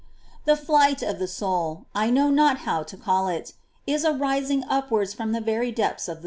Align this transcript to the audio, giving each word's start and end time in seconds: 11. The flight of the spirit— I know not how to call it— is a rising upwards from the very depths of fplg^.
11. 0.45 0.45
The 0.59 0.65
flight 0.65 1.03
of 1.03 1.19
the 1.19 1.27
spirit— 1.27 1.85
I 1.93 2.09
know 2.09 2.31
not 2.31 2.57
how 2.65 2.81
to 2.81 2.97
call 2.97 3.27
it— 3.27 3.53
is 3.85 4.03
a 4.03 4.11
rising 4.11 4.63
upwards 4.67 5.13
from 5.13 5.31
the 5.31 5.41
very 5.41 5.71
depths 5.71 6.07
of 6.07 6.17
fplg^. 6.17 6.19